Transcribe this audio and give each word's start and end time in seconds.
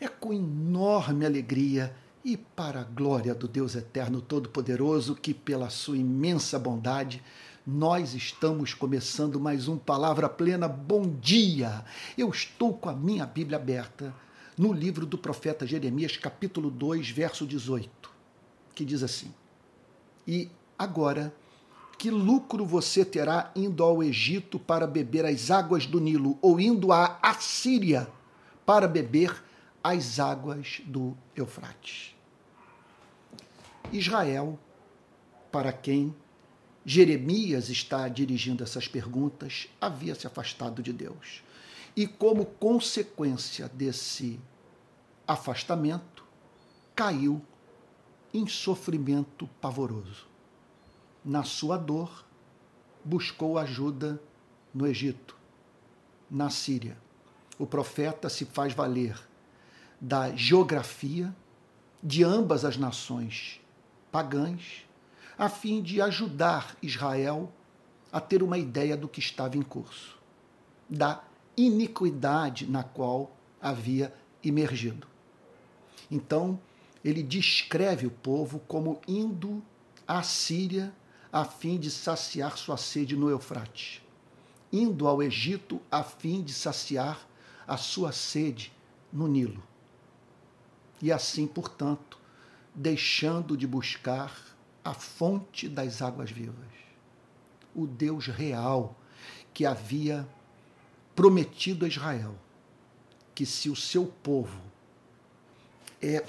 é 0.00 0.08
com 0.08 0.32
enorme 0.32 1.24
alegria 1.24 1.94
e 2.24 2.36
para 2.36 2.80
a 2.80 2.84
glória 2.84 3.34
do 3.34 3.46
Deus 3.46 3.74
Eterno 3.74 4.20
Todo-Poderoso 4.20 5.14
que, 5.14 5.34
pela 5.34 5.70
sua 5.70 5.96
imensa 5.96 6.58
bondade, 6.58 7.22
nós 7.66 8.14
estamos 8.14 8.74
começando 8.74 9.38
mais 9.38 9.68
um 9.68 9.78
Palavra 9.78 10.28
Plena. 10.28 10.66
Bom 10.66 11.14
dia! 11.20 11.84
Eu 12.16 12.30
estou 12.30 12.74
com 12.74 12.88
a 12.88 12.94
minha 12.94 13.26
Bíblia 13.26 13.58
aberta 13.58 14.14
no 14.56 14.72
livro 14.72 15.06
do 15.06 15.18
profeta 15.18 15.66
Jeremias, 15.66 16.16
capítulo 16.16 16.70
2, 16.70 17.10
verso 17.10 17.46
18, 17.46 18.10
que 18.74 18.84
diz 18.84 19.02
assim: 19.02 19.32
E 20.26 20.50
agora, 20.78 21.34
que 21.98 22.10
lucro 22.10 22.66
você 22.66 23.04
terá 23.04 23.50
indo 23.54 23.82
ao 23.82 24.02
Egito 24.02 24.58
para 24.58 24.86
beber 24.86 25.24
as 25.24 25.50
águas 25.50 25.86
do 25.86 26.00
Nilo, 26.00 26.38
ou 26.42 26.60
indo 26.60 26.92
à 26.92 27.18
Assíria 27.22 28.08
para 28.66 28.88
beber 28.88 29.42
as 29.84 30.18
águas 30.18 30.80
do 30.86 31.14
Eufrates? 31.36 32.16
Israel, 33.92 34.58
para 35.52 35.74
quem 35.74 36.16
Jeremias 36.86 37.68
está 37.68 38.08
dirigindo 38.08 38.64
essas 38.64 38.88
perguntas, 38.88 39.68
havia 39.78 40.14
se 40.14 40.26
afastado 40.26 40.82
de 40.82 40.90
Deus. 40.90 41.42
E 41.94 42.06
como 42.06 42.46
consequência 42.46 43.68
desse 43.68 44.40
afastamento, 45.28 46.24
caiu 46.96 47.42
em 48.32 48.46
sofrimento 48.46 49.46
pavoroso. 49.60 50.26
Na 51.22 51.42
sua 51.42 51.76
dor, 51.76 52.24
buscou 53.04 53.58
ajuda 53.58 54.18
no 54.72 54.86
Egito, 54.86 55.36
na 56.30 56.48
Síria. 56.48 56.96
O 57.58 57.66
profeta 57.66 58.30
se 58.30 58.46
faz 58.46 58.72
valer 58.72 59.33
da 60.04 60.36
geografia 60.36 61.34
de 62.02 62.22
ambas 62.22 62.62
as 62.62 62.76
nações 62.76 63.58
pagãs, 64.12 64.84
a 65.38 65.48
fim 65.48 65.82
de 65.82 66.02
ajudar 66.02 66.76
Israel 66.82 67.50
a 68.12 68.20
ter 68.20 68.42
uma 68.42 68.58
ideia 68.58 68.98
do 68.98 69.08
que 69.08 69.18
estava 69.18 69.56
em 69.56 69.62
curso, 69.62 70.18
da 70.90 71.24
iniquidade 71.56 72.70
na 72.70 72.82
qual 72.84 73.34
havia 73.58 74.12
imergido. 74.42 75.06
Então, 76.10 76.60
ele 77.02 77.22
descreve 77.22 78.06
o 78.06 78.10
povo 78.10 78.58
como 78.68 79.00
indo 79.08 79.64
à 80.06 80.22
Síria 80.22 80.92
a 81.32 81.46
fim 81.46 81.78
de 81.78 81.90
saciar 81.90 82.58
sua 82.58 82.76
sede 82.76 83.16
no 83.16 83.30
Eufrates, 83.30 84.02
indo 84.70 85.08
ao 85.08 85.22
Egito 85.22 85.80
a 85.90 86.02
fim 86.02 86.42
de 86.42 86.52
saciar 86.52 87.26
a 87.66 87.78
sua 87.78 88.12
sede 88.12 88.70
no 89.10 89.26
Nilo. 89.26 89.62
E 91.00 91.12
assim, 91.12 91.46
portanto, 91.46 92.18
deixando 92.74 93.56
de 93.56 93.66
buscar 93.66 94.34
a 94.84 94.94
fonte 94.94 95.68
das 95.68 96.02
águas 96.02 96.30
vivas, 96.30 96.54
o 97.74 97.86
Deus 97.86 98.26
real 98.26 98.96
que 99.52 99.64
havia 99.64 100.28
prometido 101.14 101.84
a 101.84 101.88
Israel 101.88 102.34
que 103.34 103.44
se 103.44 103.68
o 103.68 103.74
seu 103.74 104.06
povo 104.06 104.60
é, 106.00 106.24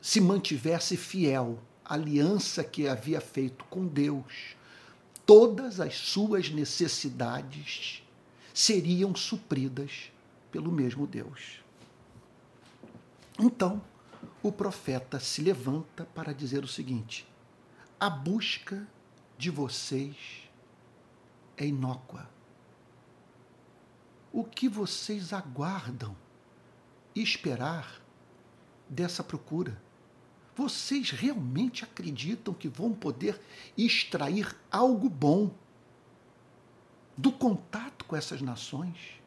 se 0.00 0.20
mantivesse 0.20 0.96
fiel 0.96 1.58
à 1.84 1.94
aliança 1.94 2.64
que 2.64 2.88
havia 2.88 3.20
feito 3.20 3.64
com 3.64 3.86
Deus, 3.86 4.56
todas 5.26 5.78
as 5.78 5.96
suas 5.96 6.50
necessidades 6.50 8.02
seriam 8.54 9.14
supridas 9.14 10.10
pelo 10.50 10.72
mesmo 10.72 11.06
Deus. 11.06 11.60
Então, 13.40 13.82
o 14.42 14.52
profeta 14.52 15.18
se 15.18 15.40
levanta 15.42 16.04
para 16.04 16.32
dizer 16.32 16.62
o 16.62 16.68
seguinte: 16.68 17.26
a 17.98 18.08
busca 18.08 18.86
de 19.38 19.50
vocês 19.50 20.48
é 21.56 21.66
inócua 21.66 22.28
o 24.32 24.44
que 24.44 24.68
vocês 24.68 25.32
aguardam 25.32 26.16
esperar 27.14 28.00
dessa 28.88 29.24
procura? 29.24 29.80
Vocês 30.54 31.10
realmente 31.10 31.84
acreditam 31.84 32.54
que 32.54 32.68
vão 32.68 32.92
poder 32.92 33.40
extrair 33.76 34.54
algo 34.70 35.08
bom 35.08 35.50
do 37.16 37.32
contato 37.32 38.04
com 38.04 38.14
essas 38.14 38.40
nações? 38.40 39.19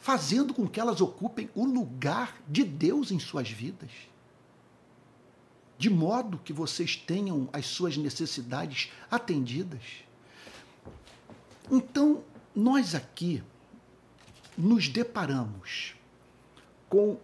Fazendo 0.00 0.54
com 0.54 0.66
que 0.66 0.80
elas 0.80 1.02
ocupem 1.02 1.50
o 1.54 1.66
lugar 1.66 2.40
de 2.48 2.64
Deus 2.64 3.10
em 3.10 3.18
suas 3.18 3.50
vidas? 3.50 3.90
De 5.76 5.90
modo 5.90 6.38
que 6.38 6.54
vocês 6.54 6.96
tenham 6.96 7.50
as 7.52 7.66
suas 7.66 7.98
necessidades 7.98 8.90
atendidas? 9.10 9.82
Então, 11.70 12.24
nós 12.56 12.94
aqui 12.94 13.42
nos 14.56 14.88
deparamos 14.88 15.94
com 16.88 17.18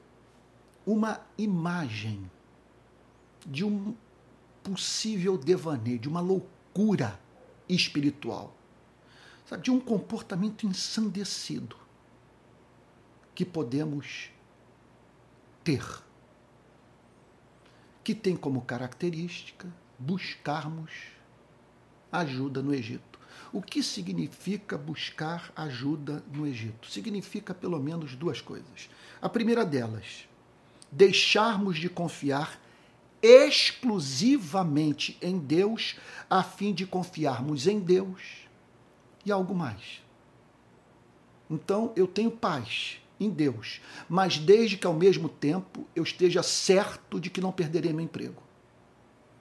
uma 0.87 1.21
imagem 1.39 2.31
de 3.47 3.65
um 3.65 3.95
possível 4.63 5.39
devaneio, 5.39 5.99
de 5.99 6.09
uma 6.09 6.21
loucura 6.21 7.19
espiritual, 7.67 8.55
sabe, 9.47 9.63
de 9.63 9.71
um 9.71 9.81
comportamento 9.81 10.67
ensandecido 10.67 11.86
que 13.37 13.45
podemos 13.45 14.31
ter, 15.63 15.85
que 18.03 18.15
tem 18.15 18.35
como 18.35 18.63
característica 18.63 19.69
buscarmos 19.99 20.91
ajuda 22.11 22.63
no 22.63 22.75
Egito. 22.75 23.21
O 23.53 23.61
que 23.61 23.83
significa 23.83 24.79
buscar 24.79 25.53
ajuda 25.55 26.25
no 26.33 26.47
Egito? 26.47 26.91
Significa 26.91 27.53
pelo 27.53 27.79
menos 27.79 28.17
duas 28.17 28.41
coisas. 28.41 28.89
A 29.21 29.29
primeira 29.29 29.67
delas, 29.67 30.27
deixarmos 30.91 31.77
de 31.77 31.91
confiar 31.91 32.59
exclusivamente 33.21 35.19
em 35.21 35.39
Deus, 35.39 35.99
a 36.31 36.43
fim 36.43 36.73
de 36.73 36.87
confiarmos 36.87 37.67
em 37.67 37.79
Deus 37.81 38.49
e 39.27 39.31
algo 39.31 39.55
mais. 39.55 40.03
Então, 41.51 41.93
eu 41.95 42.07
tenho 42.07 42.31
paz 42.31 42.99
em 43.19 43.31
Deus, 43.31 43.81
mas 44.09 44.39
desde 44.39 44.77
que 44.77 44.87
ao 44.87 44.93
mesmo 44.93 45.29
tempo 45.29 45.87
eu 45.95 46.03
esteja 46.03 46.43
certo 46.43 47.19
de 47.19 47.31
que 47.31 47.41
não 47.41 47.53
perderei 47.53 47.93
meu 47.93 48.05
emprego. 48.05 48.43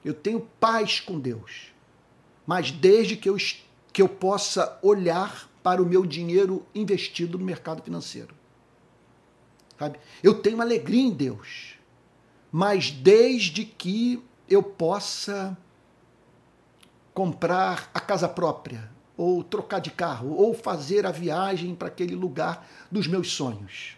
Eu 0.03 0.13
tenho 0.13 0.47
paz 0.59 0.99
com 0.99 1.19
Deus, 1.19 1.73
mas 2.45 2.71
desde 2.71 3.17
que 3.17 3.29
eu 3.29 3.37
que 3.91 4.01
eu 4.01 4.09
possa 4.09 4.77
olhar 4.81 5.49
para 5.63 5.81
o 5.81 5.85
meu 5.85 6.05
dinheiro 6.05 6.65
investido 6.75 7.39
no 7.39 7.45
mercado 7.45 7.81
financeiro. 7.81 8.35
Sabe? 9.79 9.99
Eu 10.21 10.41
tenho 10.41 10.61
alegria 10.61 11.01
em 11.01 11.11
Deus, 11.11 11.75
mas 12.51 12.91
desde 12.91 13.63
que 13.63 14.21
eu 14.49 14.61
possa 14.61 15.57
comprar 17.13 17.89
a 17.93 17.99
casa 18.01 18.27
própria, 18.27 18.91
ou 19.17 19.43
trocar 19.43 19.79
de 19.79 19.91
carro, 19.91 20.33
ou 20.33 20.53
fazer 20.53 21.05
a 21.05 21.11
viagem 21.11 21.73
para 21.73 21.87
aquele 21.87 22.15
lugar 22.15 22.67
dos 22.91 23.07
meus 23.07 23.31
sonhos. 23.31 23.97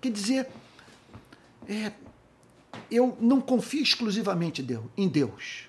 Quer 0.00 0.10
dizer, 0.10 0.48
é, 1.68 1.92
eu 2.90 3.16
não 3.20 3.40
confio 3.40 3.82
exclusivamente 3.82 4.64
em 4.96 5.08
Deus. 5.08 5.68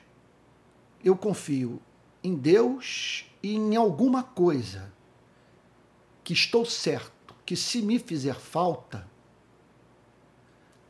Eu 1.04 1.16
confio 1.16 1.82
em 2.24 2.36
Deus 2.36 3.26
e 3.44 3.56
em 3.56 3.76
alguma 3.76 4.24
coisa 4.24 4.92
que 6.24 6.34
estou 6.34 6.66
certo 6.66 7.36
que 7.46 7.56
se 7.56 7.82
me 7.82 8.00
fizer 8.00 8.36
falta, 8.36 9.08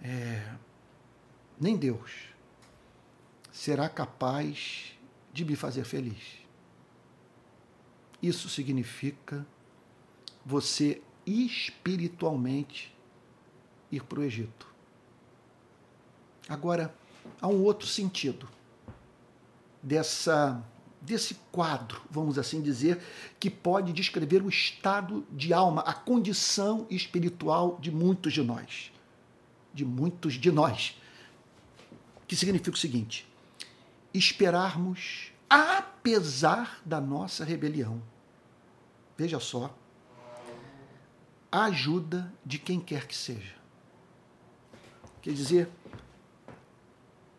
é, 0.01 0.53
nem 1.59 1.75
Deus 1.75 2.29
será 3.51 3.89
capaz 3.89 4.97
de 5.33 5.43
me 5.43 5.55
fazer 5.55 5.83
feliz. 5.83 6.44
Isso 8.27 8.49
significa 8.49 9.45
você 10.43 10.99
espiritualmente 11.27 12.91
ir 13.91 14.03
para 14.03 14.19
o 14.19 14.23
Egito. 14.23 14.67
Agora, 16.49 16.91
há 17.39 17.47
um 17.47 17.61
outro 17.61 17.87
sentido 17.87 18.49
dessa 19.81 20.63
desse 20.99 21.35
quadro, 21.51 22.01
vamos 22.09 22.39
assim 22.39 22.63
dizer, 22.63 22.99
que 23.39 23.47
pode 23.47 23.93
descrever 23.93 24.41
o 24.41 24.49
estado 24.49 25.23
de 25.31 25.53
alma, 25.53 25.83
a 25.83 25.93
condição 25.93 26.87
espiritual 26.89 27.77
de 27.79 27.91
muitos 27.91 28.33
de 28.33 28.41
nós. 28.41 28.91
De 29.71 29.85
muitos 29.85 30.33
de 30.33 30.51
nós. 30.51 30.99
Que 32.27 32.35
significa 32.35 32.75
o 32.75 32.79
seguinte: 32.79 33.27
esperarmos 34.11 35.31
apesar 35.47 36.81
da 36.83 36.99
nossa 36.99 37.45
rebelião. 37.45 38.01
Veja 39.17 39.39
só. 39.39 39.73
a 41.51 41.65
ajuda 41.65 42.33
de 42.45 42.59
quem 42.59 42.81
quer 42.81 43.07
que 43.07 43.15
seja. 43.15 43.55
Quer 45.21 45.33
dizer, 45.33 45.69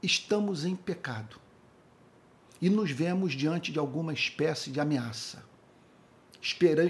estamos 0.02 0.64
em 0.64 0.74
pecado 0.74 1.38
e 2.60 2.70
nos 2.70 2.90
vemos 2.90 3.34
diante 3.34 3.70
de 3.70 3.78
alguma 3.78 4.14
espécie 4.14 4.70
de 4.70 4.80
ameaça. 4.80 5.44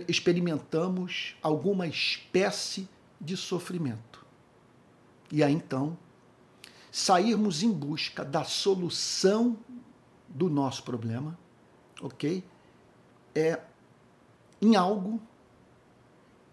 Experimentamos 0.08 1.34
alguma 1.42 1.88
espécie 1.88 2.88
de 3.20 3.36
sofrimento. 3.36 4.24
E 5.32 5.42
aí 5.42 5.52
então, 5.52 5.98
sairmos 6.92 7.62
em 7.64 7.72
busca 7.72 8.24
da 8.24 8.44
solução 8.44 9.58
do 10.28 10.48
nosso 10.48 10.84
problema, 10.84 11.36
ok? 12.00 12.44
É 13.34 13.60
em 14.60 14.76
algo 14.76 15.20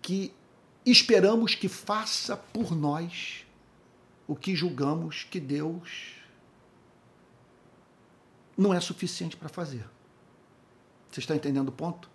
que 0.02 0.34
esperamos 0.86 1.56
que 1.56 1.70
faça 1.70 2.36
por 2.36 2.76
nós 2.76 3.46
o 4.28 4.36
que 4.36 4.56
julgamos 4.56 5.24
que 5.24 5.40
Deus 5.40 6.16
não 8.58 8.74
é 8.74 8.80
suficiente 8.80 9.36
para 9.36 9.50
fazer. 9.50 9.88
Você 11.10 11.20
está 11.20 11.36
entendendo 11.36 11.70
o 11.70 11.72
ponto? 11.72 12.10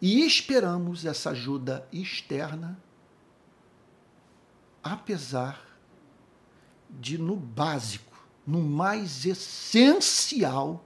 E 0.00 0.24
esperamos 0.26 1.04
essa 1.04 1.30
ajuda 1.30 1.88
externa, 1.92 2.78
apesar 4.82 5.64
de, 6.90 7.16
no 7.16 7.36
básico, 7.36 8.14
no 8.46 8.60
mais 8.60 9.24
essencial, 9.24 10.84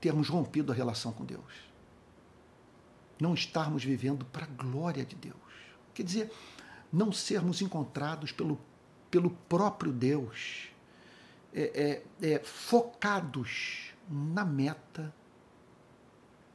termos 0.00 0.28
rompido 0.28 0.72
a 0.72 0.74
relação 0.74 1.12
com 1.12 1.24
Deus. 1.24 1.71
Não 3.22 3.34
estarmos 3.34 3.84
vivendo 3.84 4.24
para 4.24 4.44
a 4.44 4.48
glória 4.48 5.04
de 5.04 5.14
Deus. 5.14 5.36
Quer 5.94 6.02
dizer, 6.02 6.32
não 6.92 7.12
sermos 7.12 7.62
encontrados 7.62 8.32
pelo, 8.32 8.58
pelo 9.08 9.30
próprio 9.48 9.92
Deus 9.92 10.68
é, 11.54 12.02
é, 12.20 12.32
é, 12.32 12.38
focados 12.40 13.92
na 14.10 14.44
meta 14.44 15.14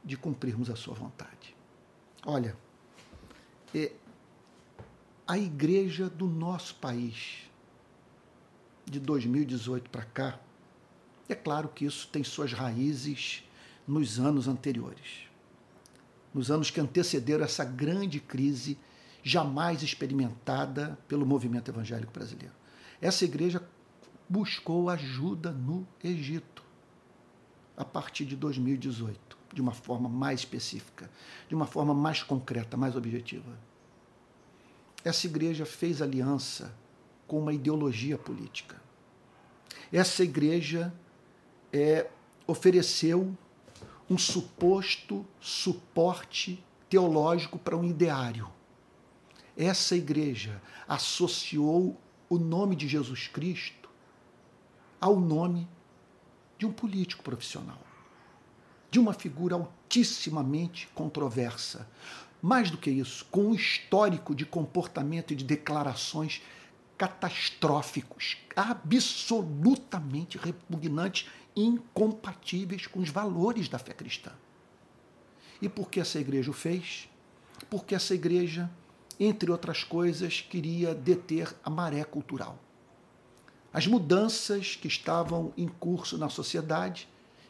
de 0.04 0.14
cumprirmos 0.14 0.68
a 0.68 0.76
sua 0.76 0.92
vontade. 0.92 1.56
Olha, 2.26 2.54
é, 3.74 3.92
a 5.26 5.38
igreja 5.38 6.10
do 6.10 6.26
nosso 6.26 6.74
país, 6.74 7.48
de 8.84 9.00
2018 9.00 9.88
para 9.88 10.04
cá, 10.04 10.38
é 11.28 11.34
claro 11.34 11.68
que 11.68 11.86
isso 11.86 12.08
tem 12.08 12.22
suas 12.22 12.52
raízes 12.52 13.42
nos 13.86 14.18
anos 14.18 14.48
anteriores, 14.48 15.27
nos 16.32 16.50
anos 16.50 16.70
que 16.70 16.80
antecederam 16.80 17.44
essa 17.44 17.64
grande 17.64 18.20
crise 18.20 18.78
jamais 19.22 19.82
experimentada 19.82 20.98
pelo 21.08 21.26
movimento 21.26 21.70
evangélico 21.70 22.12
brasileiro. 22.12 22.54
Essa 23.00 23.24
igreja 23.24 23.62
buscou 24.28 24.90
ajuda 24.90 25.50
no 25.50 25.86
Egito 26.02 26.62
a 27.76 27.84
partir 27.84 28.24
de 28.24 28.36
2018, 28.36 29.38
de 29.54 29.60
uma 29.60 29.72
forma 29.72 30.08
mais 30.08 30.40
específica, 30.40 31.10
de 31.48 31.54
uma 31.54 31.66
forma 31.66 31.94
mais 31.94 32.22
concreta, 32.22 32.76
mais 32.76 32.96
objetiva. 32.96 33.58
Essa 35.04 35.26
igreja 35.26 35.64
fez 35.64 36.02
aliança 36.02 36.74
com 37.26 37.38
uma 37.38 37.52
ideologia 37.52 38.18
política. 38.18 38.76
Essa 39.92 40.24
igreja 40.24 40.92
é, 41.72 42.10
ofereceu 42.46 43.36
um 44.08 44.16
suposto 44.16 45.26
suporte 45.40 46.62
teológico 46.88 47.58
para 47.58 47.76
um 47.76 47.84
ideário. 47.84 48.48
Essa 49.56 49.96
igreja 49.96 50.62
associou 50.86 52.00
o 52.28 52.38
nome 52.38 52.76
de 52.76 52.86
Jesus 52.88 53.26
Cristo 53.26 53.88
ao 55.00 55.18
nome 55.18 55.68
de 56.58 56.66
um 56.66 56.72
político 56.72 57.22
profissional, 57.22 57.78
de 58.90 58.98
uma 58.98 59.12
figura 59.12 59.54
altissimamente 59.54 60.88
controversa. 60.94 61.88
Mais 62.40 62.70
do 62.70 62.78
que 62.78 62.90
isso, 62.90 63.26
com 63.30 63.48
um 63.48 63.54
histórico 63.54 64.34
de 64.34 64.46
comportamento 64.46 65.32
e 65.32 65.36
de 65.36 65.44
declarações 65.44 66.40
catastróficos, 66.96 68.36
absolutamente 68.56 70.36
repugnantes, 70.38 71.28
incompatíveis 71.62 72.86
com 72.86 73.00
os 73.00 73.08
valores 73.08 73.68
da 73.68 73.78
fé 73.78 73.92
cristã. 73.92 74.32
E 75.60 75.68
por 75.68 75.90
que 75.90 76.00
essa 76.00 76.18
igreja 76.18 76.50
o 76.50 76.54
fez? 76.54 77.08
Porque 77.68 77.94
essa 77.94 78.14
igreja, 78.14 78.70
entre 79.18 79.50
outras 79.50 79.82
coisas, 79.82 80.40
queria 80.40 80.94
deter 80.94 81.54
a 81.64 81.70
maré 81.70 82.04
cultural 82.04 82.58
as 83.72 83.86
mudanças 83.86 84.76
que 84.76 84.88
estavam 84.88 85.52
em 85.56 85.68
curso 85.68 86.16
na 86.16 86.28
sociedade, 86.28 87.08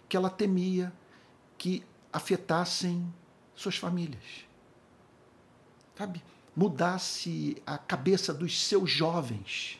que 0.08 0.16
ela 0.16 0.30
temia 0.30 0.92
que 1.56 1.84
afetassem 2.12 3.12
suas 3.54 3.76
famílias. 3.76 4.44
Sabe? 5.96 6.22
Mudasse 6.54 7.60
a 7.66 7.78
cabeça 7.78 8.34
dos 8.34 8.60
seus 8.60 8.90
jovens. 8.90 9.78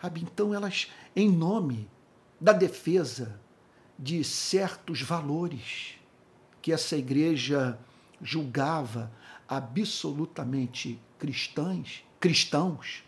Sabe? 0.00 0.22
Então 0.22 0.54
elas, 0.54 0.90
em 1.14 1.30
nome 1.30 1.88
da 2.40 2.52
defesa 2.52 3.40
de 3.98 4.22
certos 4.22 5.02
valores 5.02 5.94
que 6.62 6.72
essa 6.72 6.96
igreja 6.96 7.78
julgava 8.22 9.10
absolutamente 9.48 11.00
cristãs, 11.18 12.04
cristãos, 12.20 13.02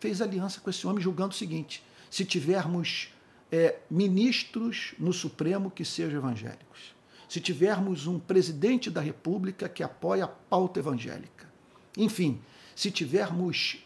fez 0.00 0.20
aliança 0.20 0.60
com 0.60 0.70
esse 0.70 0.86
homem, 0.86 1.02
julgando 1.02 1.30
o 1.30 1.36
seguinte: 1.36 1.82
se 2.10 2.24
tivermos 2.24 3.08
é, 3.52 3.78
ministros 3.90 4.94
no 4.98 5.12
Supremo 5.12 5.70
que 5.70 5.84
sejam 5.84 6.18
evangélicos, 6.18 6.94
se 7.28 7.40
tivermos 7.40 8.06
um 8.06 8.18
presidente 8.18 8.90
da 8.90 9.00
República 9.00 9.68
que 9.68 9.82
apoia 9.82 10.24
a 10.24 10.28
pauta 10.28 10.80
evangélica, 10.80 11.48
enfim, 11.96 12.40
se 12.74 12.90
tivermos 12.90 13.84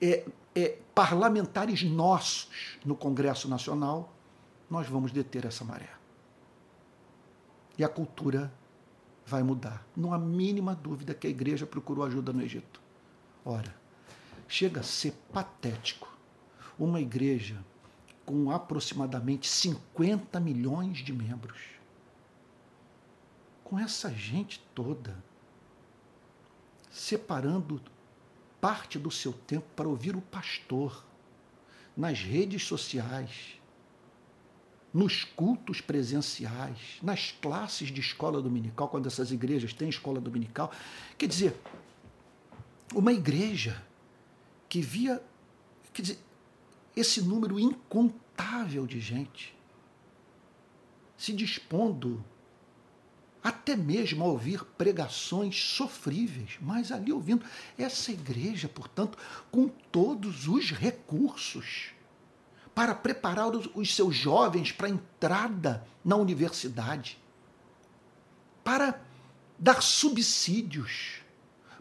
é, 0.00 0.24
é, 0.54 0.78
parlamentares 0.94 1.82
nossos 1.82 2.78
no 2.84 2.94
Congresso 2.94 3.48
Nacional, 3.48 4.13
nós 4.70 4.88
vamos 4.88 5.12
deter 5.12 5.44
essa 5.44 5.64
maré. 5.64 5.90
E 7.76 7.84
a 7.84 7.88
cultura 7.88 8.52
vai 9.26 9.42
mudar. 9.42 9.84
Não 9.96 10.12
há 10.12 10.18
mínima 10.18 10.74
dúvida 10.74 11.14
que 11.14 11.26
a 11.26 11.30
igreja 11.30 11.66
procurou 11.66 12.04
ajuda 12.04 12.32
no 12.32 12.42
Egito. 12.42 12.80
Ora, 13.44 13.74
chega 14.46 14.80
a 14.80 14.84
ser 14.84 15.12
patético. 15.32 16.12
Uma 16.78 17.00
igreja 17.00 17.64
com 18.24 18.50
aproximadamente 18.50 19.48
50 19.48 20.40
milhões 20.40 20.98
de 20.98 21.12
membros. 21.12 21.60
Com 23.62 23.78
essa 23.78 24.10
gente 24.10 24.60
toda, 24.74 25.16
separando 26.90 27.80
parte 28.60 28.98
do 28.98 29.10
seu 29.10 29.32
tempo 29.32 29.66
para 29.76 29.88
ouvir 29.88 30.16
o 30.16 30.22
pastor 30.22 31.04
nas 31.96 32.20
redes 32.20 32.64
sociais, 32.64 33.58
nos 34.94 35.24
cultos 35.24 35.80
presenciais, 35.80 36.98
nas 37.02 37.32
classes 37.32 37.88
de 37.88 38.00
escola 38.00 38.40
dominical, 38.40 38.88
quando 38.88 39.08
essas 39.08 39.32
igrejas 39.32 39.72
têm 39.72 39.88
escola 39.88 40.20
dominical. 40.20 40.70
Quer 41.18 41.26
dizer, 41.26 41.56
uma 42.94 43.12
igreja 43.12 43.84
que 44.68 44.80
via 44.80 45.20
quer 45.92 46.02
dizer, 46.02 46.18
esse 46.94 47.20
número 47.22 47.58
incontável 47.58 48.86
de 48.86 49.00
gente 49.00 49.54
se 51.16 51.32
dispondo 51.32 52.24
até 53.42 53.76
mesmo 53.76 54.24
a 54.24 54.28
ouvir 54.28 54.64
pregações 54.64 55.56
sofríveis, 55.56 56.56
mas 56.60 56.90
ali 56.90 57.12
ouvindo 57.12 57.44
essa 57.76 58.10
igreja, 58.10 58.68
portanto, 58.68 59.18
com 59.50 59.68
todos 59.68 60.48
os 60.48 60.70
recursos 60.70 61.94
para 62.74 62.94
preparar 62.94 63.50
os 63.54 63.94
seus 63.94 64.16
jovens 64.16 64.72
para 64.72 64.88
a 64.88 64.90
entrada 64.90 65.86
na 66.04 66.16
universidade, 66.16 67.18
para 68.62 69.00
dar 69.58 69.82
subsídios 69.82 71.24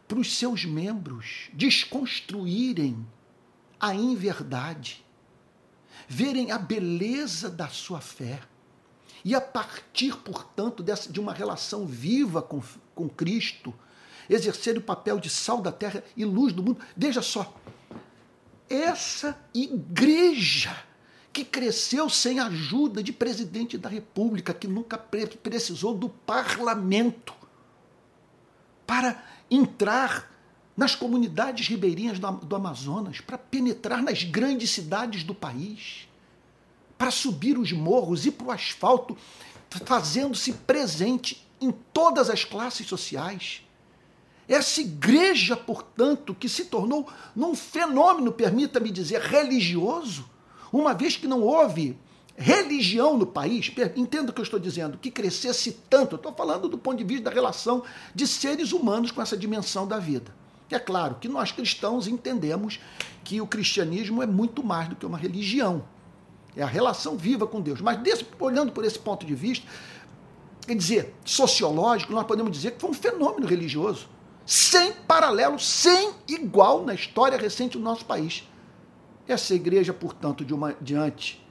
para 0.07 0.19
os 0.19 0.35
seus 0.38 0.65
membros 0.65 1.50
desconstruírem 1.53 3.05
a 3.79 3.95
inverdade, 3.95 5.03
verem 6.07 6.51
a 6.51 6.57
beleza 6.57 7.50
da 7.50 7.67
sua 7.67 8.00
fé 8.00 8.39
e 9.25 9.33
a 9.33 9.41
partir, 9.41 10.17
portanto, 10.17 10.83
dessa, 10.83 11.12
de 11.12 11.19
uma 11.19 11.33
relação 11.33 11.85
viva 11.85 12.41
com, 12.41 12.62
com 12.93 13.09
Cristo, 13.09 13.73
exercer 14.29 14.77
o 14.77 14.81
papel 14.81 15.19
de 15.19 15.29
sal 15.29 15.62
da 15.62 15.71
terra 15.71 16.03
e 16.15 16.25
luz 16.25 16.53
do 16.53 16.62
mundo. 16.62 16.79
Veja 16.95 17.21
só, 17.21 17.55
essa 18.70 19.38
igreja 19.53 20.75
que 21.32 21.43
cresceu 21.43 22.10
sem 22.10 22.39
ajuda 22.39 23.01
de 23.01 23.12
presidente 23.12 23.77
da 23.77 23.89
República, 23.89 24.53
que 24.53 24.67
nunca 24.67 24.98
precisou 24.98 25.96
do 25.96 26.08
parlamento 26.08 27.34
para 28.86 29.24
entrar 29.50 30.32
nas 30.77 30.96
comunidades 30.96 31.67
ribeirinhas 31.67 32.20
do, 32.20 32.55
Amazonas, 32.55 33.22
para 33.22 33.38
penetrar 33.38 34.01
nas 34.01 34.24
grandes 34.24 34.72
cidades 34.72 35.24
do 35.24 35.34
país, 35.34 36.08
para 36.98 37.12
subir 37.12 37.58
os 37.58 37.72
morros, 37.72 38.25
ir 38.25 38.32
para 38.32 38.48
o 38.48 38.51
asfalto, 38.51 39.17
fazendo-se 39.86 40.53
presente 40.53 41.48
em 41.60 41.72
todas 41.72 42.29
as 42.29 42.43
classes 42.43 42.88
sociais. 42.88 43.63
Essa 44.47 44.81
igreja, 44.81 45.55
portanto, 45.55 46.35
que 46.35 46.50
se 46.50 46.65
tornou 46.65 47.07
num 47.35 47.55
fenômeno, 47.55 48.31
permita-me 48.31 48.91
dizer, 48.91 49.21
religioso, 49.21 50.29
uma 50.71 50.93
vez 50.93 51.15
que 51.15 51.27
não 51.27 51.41
houve 51.41 51.97
religião 52.35 53.17
no 53.17 53.25
país, 53.25 53.71
entenda 53.95 54.31
o 54.31 54.33
que 54.33 54.41
eu 54.41 54.43
estou 54.43 54.59
dizendo, 54.59 54.97
que 54.97 55.12
crescesse 55.12 55.71
tanto, 55.89 56.13
eu 56.13 56.17
estou 56.17 56.33
falando 56.33 56.67
do 56.67 56.77
ponto 56.77 56.97
de 56.97 57.03
vista 57.03 57.25
da 57.25 57.31
relação 57.31 57.83
de 58.13 58.27
seres 58.27 58.73
humanos 58.73 59.12
com 59.12 59.21
essa 59.21 59.38
dimensão 59.38 59.88
da 59.88 60.00
vida. 60.00 60.33
É 60.69 60.79
claro 60.79 61.15
que 61.21 61.27
nós 61.27 61.51
cristãos 61.51 62.07
entendemos 62.07 62.79
que 63.23 63.39
o 63.39 63.45
cristianismo 63.45 64.23
é 64.23 64.25
muito 64.25 64.63
mais 64.63 64.89
do 64.89 64.95
que 64.95 65.05
uma 65.05 65.17
religião. 65.17 65.83
É 66.55 66.63
a 66.63 66.67
relação 66.67 67.15
viva 67.15 67.45
com 67.45 67.62
Deus. 67.62 67.79
Mas 67.79 68.00
desse, 68.00 68.25
olhando 68.39 68.71
por 68.71 68.83
esse 68.83 68.97
ponto 68.97 69.25
de 69.25 69.35
vista, 69.35 69.67
quer 70.65 70.75
dizer, 70.75 71.13
sociológico, 71.23 72.12
nós 72.12 72.25
podemos 72.25 72.51
dizer 72.51 72.71
que 72.71 72.81
foi 72.81 72.89
um 72.89 72.93
fenômeno 72.93 73.45
religioso 73.45 74.09
sem 74.45 74.93
paralelo, 74.93 75.59
sem 75.59 76.13
igual 76.27 76.83
na 76.83 76.93
história 76.93 77.38
recente 77.38 77.77
do 77.77 77.83
nosso 77.83 78.05
país. 78.05 78.47
Essa 79.27 79.55
igreja, 79.55 79.93
portanto, 79.93 80.43
de 80.43 80.53
uma, 80.53 80.75
diante 80.81 81.43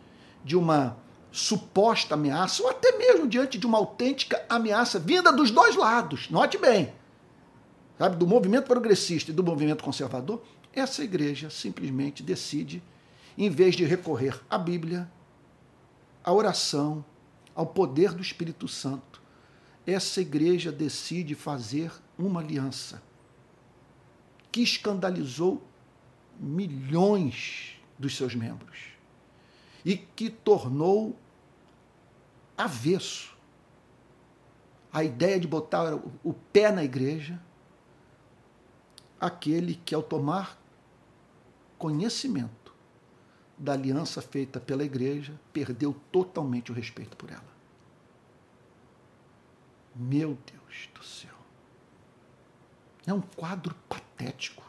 de 0.45 0.57
uma 0.57 0.97
suposta 1.31 2.15
ameaça, 2.15 2.63
ou 2.63 2.69
até 2.69 2.97
mesmo 2.99 3.27
diante 3.27 3.59
de 3.59 3.67
uma 3.67 3.79
autêntica 3.79 4.45
ameaça 4.49 4.99
vinda 4.99 5.33
dos 5.33 5.51
dois 5.51 5.75
lados, 5.75 6.29
note 6.29 6.59
bem, 6.59 6.93
sabe, 7.99 8.17
do 8.17 8.27
movimento 8.27 8.67
progressista 8.67 9.31
e 9.31 9.35
do 9.35 9.43
movimento 9.43 9.83
conservador, 9.83 10.43
essa 10.75 11.03
igreja 11.03 11.49
simplesmente 11.49 12.23
decide, 12.23 12.83
em 13.37 13.49
vez 13.49 13.75
de 13.75 13.85
recorrer 13.85 14.39
à 14.51 14.59
Bíblia, 14.59 15.11
à 16.23 16.33
oração, 16.33 17.03
ao 17.55 17.67
poder 17.67 18.13
do 18.13 18.23
Espírito 18.23 18.69
Santo, 18.69 19.23
essa 19.87 20.21
igreja 20.21 20.71
decide 20.71 21.35
fazer 21.35 21.91
uma 22.27 22.41
aliança 22.41 23.03
que 24.51 24.63
escandalizou 24.63 25.63
milhões 26.39 27.81
dos 27.99 28.17
seus 28.17 28.35
membros 28.35 28.93
e 29.85 29.97
que 29.97 30.31
tornou 30.31 31.17
avesso 32.57 33.37
a 34.93 35.03
ideia 35.03 35.41
de 35.41 35.49
botar 35.49 35.95
o 36.23 36.35
pé 36.53 36.71
na 36.71 36.85
igreja 36.85 37.41
aquele 39.19 39.77
que, 39.77 39.95
ao 39.95 40.03
tomar 40.03 40.61
conhecimento 41.79 42.75
da 43.57 43.73
aliança 43.73 44.21
feita 44.21 44.61
pela 44.61 44.85
igreja, 44.85 45.39
perdeu 45.53 45.95
totalmente 46.11 46.71
o 46.73 46.75
respeito 46.75 47.17
por 47.17 47.31
ela. 47.31 47.53
Meu 49.95 50.37
Deus 50.45 50.89
do 50.95 51.05
céu. 51.05 51.32
É 53.07 53.13
um 53.13 53.21
quadro 53.21 53.75
patético, 53.89 54.65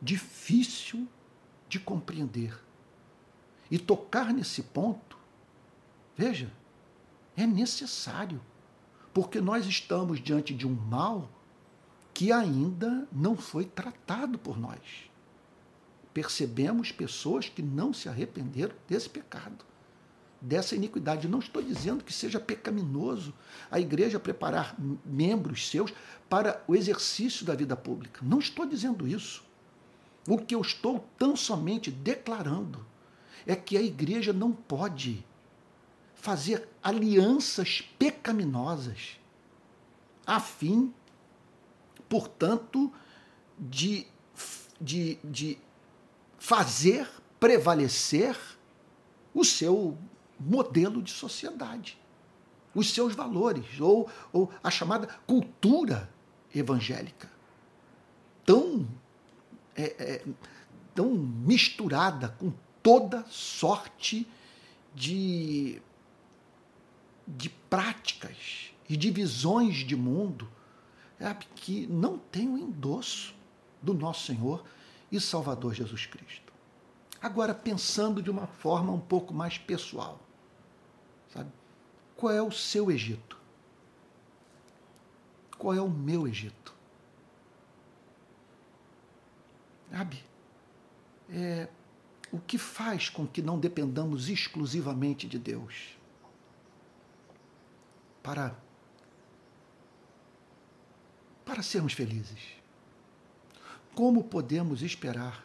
difícil 0.00 1.06
de 1.68 1.78
compreender. 1.78 2.58
E 3.70 3.78
tocar 3.78 4.32
nesse 4.32 4.62
ponto, 4.62 5.18
veja, 6.16 6.52
é 7.36 7.46
necessário, 7.46 8.40
porque 9.12 9.40
nós 9.40 9.66
estamos 9.66 10.20
diante 10.20 10.54
de 10.54 10.66
um 10.66 10.74
mal 10.74 11.28
que 12.14 12.32
ainda 12.32 13.06
não 13.12 13.36
foi 13.36 13.64
tratado 13.64 14.38
por 14.38 14.58
nós. 14.58 15.10
Percebemos 16.14 16.92
pessoas 16.92 17.48
que 17.48 17.60
não 17.60 17.92
se 17.92 18.08
arrependeram 18.08 18.74
desse 18.88 19.10
pecado 19.10 19.64
dessa 20.40 20.74
iniquidade. 20.74 21.28
Não 21.28 21.38
estou 21.38 21.62
dizendo 21.62 22.04
que 22.04 22.12
seja 22.12 22.40
pecaminoso 22.40 23.32
a 23.70 23.80
igreja 23.80 24.18
preparar 24.18 24.74
membros 25.04 25.68
seus 25.68 25.92
para 26.28 26.62
o 26.66 26.74
exercício 26.74 27.44
da 27.44 27.54
vida 27.54 27.76
pública. 27.76 28.20
Não 28.22 28.38
estou 28.38 28.66
dizendo 28.66 29.06
isso. 29.06 29.44
O 30.28 30.38
que 30.38 30.54
eu 30.54 30.60
estou 30.60 31.06
tão 31.18 31.36
somente 31.36 31.90
declarando 31.90 32.84
é 33.46 33.54
que 33.54 33.76
a 33.76 33.82
igreja 33.82 34.32
não 34.32 34.52
pode 34.52 35.24
fazer 36.14 36.68
alianças 36.82 37.80
pecaminosas 37.98 39.20
a 40.26 40.40
fim, 40.40 40.92
portanto, 42.08 42.92
de, 43.56 44.06
de, 44.80 45.18
de 45.22 45.58
fazer 46.36 47.08
prevalecer 47.38 48.36
o 49.32 49.44
seu 49.44 49.96
modelo 50.38 51.02
de 51.02 51.10
sociedade, 51.10 51.98
os 52.74 52.92
seus 52.92 53.14
valores, 53.14 53.80
ou, 53.80 54.10
ou 54.32 54.50
a 54.62 54.70
chamada 54.70 55.06
cultura 55.26 56.10
evangélica, 56.54 57.30
tão, 58.44 58.86
é, 59.74 59.84
é, 59.98 60.24
tão 60.94 61.10
misturada 61.10 62.28
com 62.38 62.52
toda 62.82 63.24
sorte 63.28 64.26
de, 64.94 65.80
de 67.26 67.48
práticas 67.48 68.70
e 68.88 68.96
de 68.96 69.10
visões 69.10 69.76
de 69.76 69.96
mundo 69.96 70.48
que 71.54 71.86
não 71.86 72.18
tem 72.18 72.48
o 72.48 72.58
endosso 72.58 73.34
do 73.82 73.94
nosso 73.94 74.26
Senhor 74.26 74.64
e 75.10 75.20
Salvador 75.20 75.74
Jesus 75.74 76.06
Cristo. 76.06 76.52
Agora, 77.20 77.54
pensando 77.54 78.22
de 78.22 78.30
uma 78.30 78.46
forma 78.46 78.92
um 78.92 79.00
pouco 79.00 79.32
mais 79.32 79.58
pessoal. 79.58 80.20
Sabe? 81.36 81.52
Qual 82.16 82.32
é 82.32 82.40
o 82.40 82.50
seu 82.50 82.90
Egito? 82.90 83.38
Qual 85.58 85.74
é 85.74 85.80
o 85.80 85.90
meu 85.90 86.26
Egito? 86.26 86.74
Sabe? 89.90 90.24
É, 91.30 91.68
o 92.32 92.38
que 92.38 92.56
faz 92.56 93.08
com 93.08 93.26
que 93.26 93.42
não 93.42 93.58
dependamos 93.58 94.28
exclusivamente 94.28 95.28
de 95.28 95.38
Deus 95.38 95.96
para 98.22 98.56
para 101.44 101.62
sermos 101.62 101.92
felizes? 101.92 102.56
Como 103.94 104.24
podemos 104.24 104.82
esperar 104.82 105.44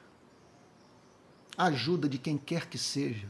a 1.58 1.66
ajuda 1.66 2.10
de 2.10 2.18
quem 2.18 2.38
quer 2.38 2.68
que 2.68 2.78
seja 2.78 3.30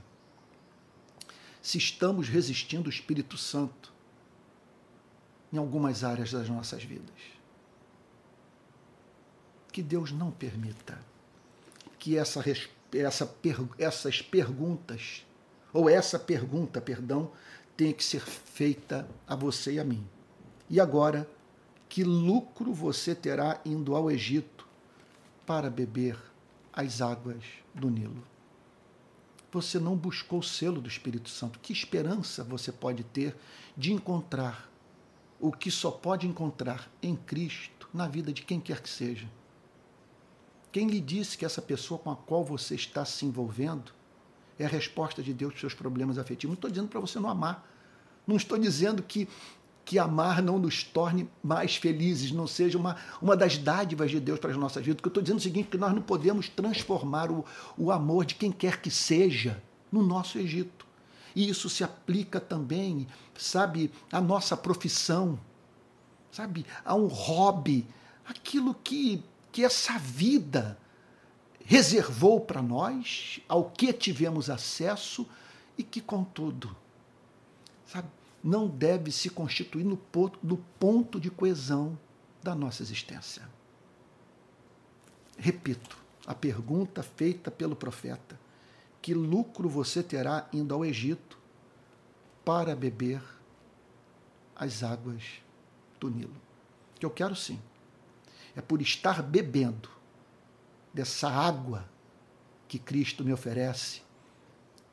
se 1.62 1.78
estamos 1.78 2.28
resistindo 2.28 2.88
o 2.88 2.90
Espírito 2.90 3.38
Santo 3.38 3.94
em 5.54 5.58
algumas 5.58 6.04
áreas 6.04 6.32
das 6.32 6.50
nossas 6.50 6.84
vidas. 6.84 7.16
Que 9.72 9.84
Deus 9.84 10.12
não 10.12 10.32
permita 10.32 11.00
que 12.00 12.18
essa, 12.18 12.44
essa, 12.94 13.30
essas 13.78 14.22
perguntas, 14.22 15.26
ou 15.72 15.90
essa 15.90 16.18
pergunta, 16.18 16.82
perdão, 16.82 17.32
tenha 17.78 17.94
que 17.94 18.04
ser 18.04 18.22
feita 18.22 19.08
a 19.28 19.36
você 19.36 19.74
e 19.74 19.80
a 19.80 19.84
mim. 19.84 20.06
E 20.70 20.80
agora, 20.80 21.30
que 21.88 22.04
lucro 22.04 22.74
você 22.74 23.14
terá 23.14 23.60
indo 23.66 23.96
ao 23.96 24.10
Egito 24.10 24.68
para 25.46 25.70
beber 25.70 26.18
as 26.74 27.02
águas 27.02 27.44
do 27.74 27.90
Nilo? 27.90 28.31
Você 29.52 29.80
não 29.80 29.96
buscou 29.96 30.40
o 30.40 30.44
selo 30.44 30.82
do 30.82 30.88
Espírito 30.88 31.30
Santo. 31.30 31.60
Que 31.60 31.74
esperança 31.74 32.44
você 32.44 32.72
pode 32.72 33.04
ter 33.04 33.36
de 33.76 33.92
encontrar 33.92 34.70
o 35.40 35.52
que 35.52 35.70
só 35.70 35.92
pode 35.92 36.28
encontrar 36.28 36.90
em 37.02 37.16
Cristo 37.16 37.90
na 37.94 38.08
vida 38.08 38.32
de 38.32 38.44
quem 38.44 38.60
quer 38.60 38.82
que 38.82 38.90
seja? 38.90 39.28
Quem 40.72 40.88
lhe 40.88 41.02
disse 41.02 41.38
que 41.38 41.44
essa 41.44 41.62
pessoa 41.62 42.00
com 42.00 42.12
a 42.12 42.16
qual 42.16 42.46
você 42.46 42.76
está 42.76 43.04
se 43.04 43.26
envolvendo 43.26 43.92
é 44.58 44.66
a 44.66 44.70
resposta 44.70 45.22
de 45.22 45.34
Deus 45.34 45.52
para 45.52 45.56
os 45.56 45.62
seus 45.62 45.74
problemas 45.74 46.18
afetivos? 46.18 46.54
Não 46.54 46.58
estou 46.58 46.70
dizendo 46.70 46.88
para 46.88 47.00
você 47.00 47.20
não 47.20 47.30
amar. 47.30 47.68
Não 48.26 48.38
estou 48.38 48.58
dizendo 48.58 49.04
que 49.04 49.28
que 49.84 50.00
amar 50.00 50.42
não 50.42 50.60
nos 50.60 50.84
torne 50.84 51.30
mais 51.44 51.76
felizes, 51.76 52.32
não 52.32 52.48
seja 52.48 52.78
uma, 52.78 52.96
uma 53.22 53.36
das 53.36 53.58
dádivas 53.58 54.12
de 54.12 54.20
Deus 54.20 54.40
para 54.40 54.52
as 54.52 54.58
nossas 54.58 54.84
vidas. 54.84 54.96
Porque 54.96 55.08
eu 55.08 55.12
estou 55.12 55.24
dizendo 55.24 55.40
o 55.40 55.42
seguinte, 55.42 55.70
que 55.70 55.78
nós 55.78 55.94
não 55.94 56.02
podemos 56.02 56.48
transformar 56.48 57.32
o, 57.32 57.44
o 57.78 57.92
amor 57.92 58.26
de 58.26 58.36
quem 58.36 58.52
quer 58.52 58.82
que 58.82 58.92
seja 58.92 59.62
no 59.92 60.04
nosso 60.04 60.38
Egito. 60.38 60.86
E 61.36 61.50
isso 61.50 61.70
se 61.70 61.84
aplica 61.84 62.40
também, 62.40 63.08
sabe, 63.38 63.92
à 64.12 64.20
nossa 64.20 64.56
profissão, 64.56 65.40
sabe, 66.32 66.66
a 66.84 66.96
um 66.96 67.08
hobby, 67.08 67.88
aquilo 68.26 68.74
que, 68.74 69.24
que 69.52 69.64
essa 69.64 69.98
vida 69.98 70.78
reservou 71.64 72.42
para 72.42 72.62
nós, 72.62 73.40
ao 73.48 73.70
que 73.70 73.94
tivemos 73.94 74.50
acesso 74.50 75.26
e 75.78 75.84
que, 75.84 76.02
contudo, 76.02 76.76
sabe, 77.86 78.08
não 78.44 78.68
deve 78.68 79.12
se 79.12 79.30
constituir 79.30 79.84
no 79.84 79.98
ponto, 79.98 80.40
no 80.42 80.58
ponto 80.58 81.20
de 81.20 81.30
coesão 81.30 81.98
da 82.42 82.56
nossa 82.56 82.82
existência. 82.82 83.48
Repito, 85.38 85.98
a 86.26 86.34
pergunta 86.34 87.04
feita 87.04 87.52
pelo 87.52 87.76
profeta: 87.76 88.40
que 89.02 89.14
lucro 89.14 89.70
você 89.70 90.04
terá 90.04 90.48
indo 90.54 90.74
ao 90.74 90.86
Egito 90.86 91.38
para 92.44 92.76
beber 92.76 93.22
as 94.56 94.84
águas 94.84 95.24
do 96.00 96.10
Nilo? 96.10 96.36
Que 97.00 97.06
eu 97.06 97.10
quero 97.10 97.36
sim. 97.36 97.60
É 98.56 98.62
por 98.62 98.82
estar 98.82 99.24
bebendo 99.24 99.90
dessa 100.94 101.30
água 101.30 101.90
que 102.68 102.78
Cristo 102.78 103.24
me 103.24 103.34
oferece, 103.34 104.02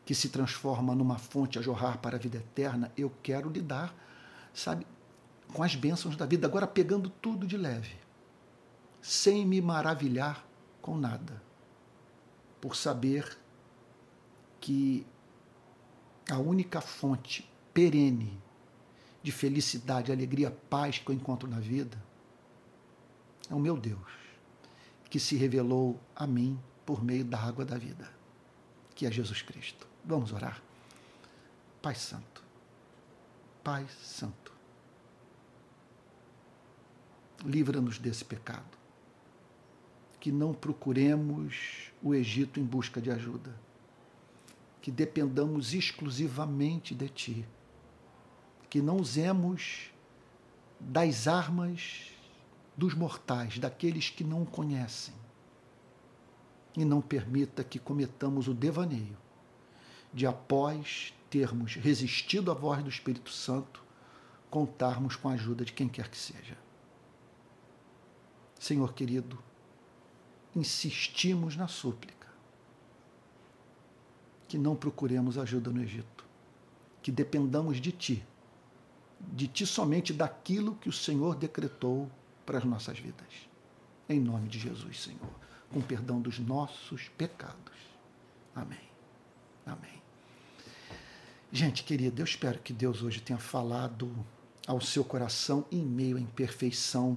que 0.08 0.14
se 0.14 0.30
transforma 0.30 0.94
numa 0.94 1.18
fonte 1.18 1.58
a 1.58 1.62
jorrar 1.62 1.98
para 1.98 2.16
a 2.16 2.18
vida 2.18 2.38
eterna, 2.38 2.90
eu 2.96 3.12
quero 3.22 3.50
lidar, 3.50 3.94
sabe, 4.54 4.86
com 5.52 5.62
as 5.62 5.74
bênçãos 5.74 6.16
da 6.16 6.24
vida, 6.24 6.46
agora 6.46 6.66
pegando 6.66 7.10
tudo 7.10 7.46
de 7.46 7.58
leve, 7.58 7.94
sem 9.02 9.44
me 9.44 9.60
maravilhar 9.60 10.48
com 10.80 10.96
nada, 10.96 11.42
por 12.58 12.74
saber 12.74 13.36
que 14.58 15.06
a 16.30 16.38
única 16.38 16.80
fonte 16.80 17.46
perene 17.74 18.40
de 19.22 19.30
felicidade, 19.30 20.10
alegria, 20.10 20.50
paz 20.70 20.98
que 20.98 21.10
eu 21.10 21.14
encontro 21.14 21.46
na 21.46 21.60
vida 21.60 22.02
é 23.50 23.54
o 23.54 23.60
meu 23.60 23.76
Deus, 23.76 24.10
que 25.10 25.20
se 25.20 25.36
revelou 25.36 26.00
a 26.16 26.26
mim 26.26 26.58
por 26.86 27.04
meio 27.04 27.26
da 27.26 27.38
água 27.38 27.62
da 27.62 27.76
vida, 27.76 28.10
que 28.94 29.04
é 29.04 29.12
Jesus 29.12 29.42
Cristo. 29.42 29.86
Vamos 30.08 30.32
orar. 30.32 30.62
Pai 31.82 31.94
Santo, 31.94 32.42
Pai 33.62 33.86
Santo, 34.02 34.54
livra-nos 37.44 37.98
desse 37.98 38.24
pecado. 38.24 38.78
Que 40.18 40.32
não 40.32 40.54
procuremos 40.54 41.92
o 42.02 42.14
Egito 42.14 42.58
em 42.58 42.64
busca 42.64 43.02
de 43.02 43.10
ajuda. 43.10 43.54
Que 44.80 44.90
dependamos 44.90 45.74
exclusivamente 45.74 46.94
de 46.94 47.08
Ti. 47.10 47.46
Que 48.70 48.80
não 48.80 48.96
usemos 48.96 49.90
das 50.80 51.28
armas 51.28 52.12
dos 52.74 52.94
mortais, 52.94 53.58
daqueles 53.58 54.08
que 54.08 54.24
não 54.24 54.44
o 54.44 54.46
conhecem. 54.46 55.14
E 56.74 56.82
não 56.82 57.02
permita 57.02 57.62
que 57.62 57.78
cometamos 57.78 58.48
o 58.48 58.54
devaneio 58.54 59.27
de, 60.12 60.26
após 60.26 61.14
termos 61.30 61.74
resistido 61.74 62.50
à 62.50 62.54
voz 62.54 62.82
do 62.82 62.88
Espírito 62.88 63.30
Santo, 63.30 63.82
contarmos 64.50 65.16
com 65.16 65.28
a 65.28 65.32
ajuda 65.32 65.64
de 65.64 65.72
quem 65.72 65.88
quer 65.88 66.08
que 66.08 66.16
seja. 66.16 66.56
Senhor 68.58 68.92
querido, 68.92 69.38
insistimos 70.54 71.56
na 71.56 71.68
súplica 71.68 72.18
que 74.48 74.56
não 74.56 74.74
procuremos 74.74 75.36
ajuda 75.36 75.70
no 75.70 75.82
Egito, 75.82 76.24
que 77.02 77.12
dependamos 77.12 77.80
de 77.80 77.92
Ti, 77.92 78.24
de 79.20 79.46
Ti 79.46 79.66
somente 79.66 80.12
daquilo 80.12 80.74
que 80.76 80.88
o 80.88 80.92
Senhor 80.92 81.36
decretou 81.36 82.10
para 82.46 82.58
as 82.58 82.64
nossas 82.64 82.98
vidas. 82.98 83.48
Em 84.08 84.18
nome 84.18 84.48
de 84.48 84.58
Jesus, 84.58 85.02
Senhor, 85.02 85.30
com 85.70 85.82
perdão 85.82 86.18
dos 86.18 86.38
nossos 86.38 87.08
pecados. 87.10 87.76
Amém. 88.54 88.88
Amém. 89.68 90.02
Gente 91.52 91.84
querida, 91.84 92.20
eu 92.20 92.25
espero 92.25 92.58
que 92.58 92.72
Deus 92.72 93.02
hoje 93.02 93.20
tenha 93.20 93.38
falado 93.38 94.10
ao 94.66 94.80
seu 94.80 95.04
coração 95.04 95.64
em 95.70 95.82
meio 95.82 96.16
à 96.16 96.20
imperfeição 96.20 97.16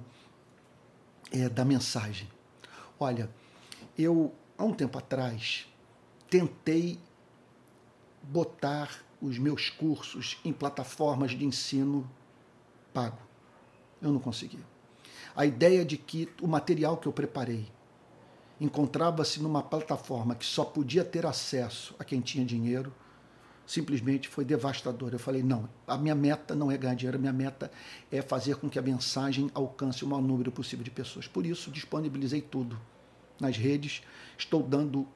é, 1.31 1.47
da 1.49 1.63
mensagem. 1.65 2.29
Olha, 2.99 3.29
eu, 3.97 4.33
há 4.57 4.63
um 4.63 4.73
tempo 4.73 4.97
atrás, 4.97 5.67
tentei 6.29 6.99
botar 8.23 9.03
os 9.21 9.37
meus 9.37 9.69
cursos 9.69 10.39
em 10.43 10.51
plataformas 10.51 11.31
de 11.31 11.45
ensino 11.45 12.09
pago. 12.93 13.19
Eu 14.01 14.11
não 14.11 14.19
consegui. 14.19 14.59
A 15.35 15.45
ideia 15.45 15.85
de 15.85 15.97
que 15.97 16.29
o 16.41 16.47
material 16.47 16.97
que 16.97 17.07
eu 17.07 17.13
preparei 17.13 17.71
encontrava-se 18.61 19.41
numa 19.41 19.63
plataforma 19.63 20.35
que 20.35 20.45
só 20.45 20.63
podia 20.63 21.03
ter 21.03 21.25
acesso 21.25 21.95
a 21.97 22.03
quem 22.05 22.21
tinha 22.21 22.45
dinheiro 22.45 22.93
simplesmente 23.65 24.27
foi 24.27 24.45
devastador. 24.45 25.09
Eu 25.13 25.19
falei: 25.19 25.41
não, 25.41 25.67
a 25.87 25.97
minha 25.97 26.13
meta 26.13 26.53
não 26.53 26.71
é 26.71 26.77
ganhar 26.77 26.93
dinheiro, 26.93 27.17
a 27.17 27.19
minha 27.19 27.33
meta 27.33 27.71
é 28.11 28.21
fazer 28.21 28.55
com 28.57 28.69
que 28.69 28.77
a 28.77 28.81
mensagem 28.81 29.49
alcance 29.53 30.03
o 30.05 30.07
maior 30.07 30.21
número 30.21 30.51
possível 30.51 30.83
de 30.83 30.91
pessoas. 30.91 31.27
Por 31.27 31.45
isso, 31.45 31.71
disponibilizei 31.71 32.41
tudo 32.41 32.79
nas 33.39 33.57
redes. 33.57 34.03
Estou 34.37 34.61
dando 34.61 35.07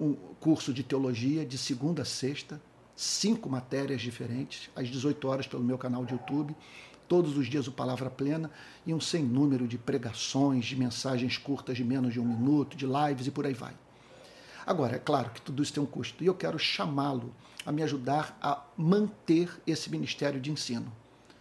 um 0.00 0.14
curso 0.40 0.72
de 0.72 0.82
teologia 0.82 1.46
de 1.46 1.56
segunda 1.56 2.02
a 2.02 2.04
sexta, 2.04 2.60
cinco 2.94 3.48
matérias 3.48 4.00
diferentes, 4.00 4.70
às 4.76 4.88
18 4.88 5.26
horas 5.28 5.46
pelo 5.46 5.62
meu 5.62 5.78
canal 5.78 6.04
de 6.04 6.12
YouTube. 6.12 6.54
Todos 7.08 7.36
os 7.36 7.46
dias 7.46 7.66
o 7.66 7.72
Palavra 7.72 8.08
Plena 8.08 8.50
e 8.86 8.94
um 8.94 9.00
sem 9.00 9.22
número 9.22 9.68
de 9.68 9.76
pregações, 9.76 10.64
de 10.64 10.76
mensagens 10.76 11.36
curtas 11.36 11.76
de 11.76 11.84
menos 11.84 12.12
de 12.12 12.20
um 12.20 12.24
minuto, 12.24 12.76
de 12.76 12.86
lives 12.86 13.26
e 13.26 13.30
por 13.30 13.44
aí 13.44 13.52
vai. 13.52 13.74
Agora, 14.64 14.96
é 14.96 14.98
claro 14.98 15.30
que 15.30 15.40
tudo 15.40 15.62
isso 15.62 15.72
tem 15.72 15.82
um 15.82 15.86
custo 15.86 16.22
e 16.22 16.26
eu 16.26 16.34
quero 16.34 16.58
chamá-lo 16.58 17.34
a 17.66 17.72
me 17.72 17.82
ajudar 17.82 18.36
a 18.40 18.62
manter 18.76 19.50
esse 19.66 19.90
ministério 19.90 20.40
de 20.40 20.50
ensino, 20.50 20.90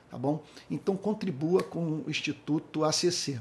tá 0.10 0.18
bom? 0.18 0.44
Então 0.70 0.98
contribua 0.98 1.64
com 1.64 2.04
o 2.06 2.10
Instituto 2.10 2.84
ACC. 2.84 3.40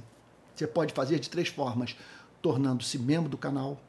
Você 0.54 0.66
pode 0.66 0.92
fazer 0.92 1.18
de 1.18 1.30
três 1.30 1.48
formas: 1.48 1.96
tornando-se 2.42 2.98
membro 2.98 3.28
do 3.28 3.38
canal, 3.38 3.80